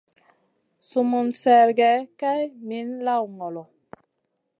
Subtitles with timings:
[0.89, 3.63] Sum mun sergue Kay min lawn ngolo.